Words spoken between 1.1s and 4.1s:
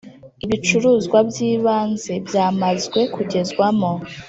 by ibanze byamazwe kugezwamo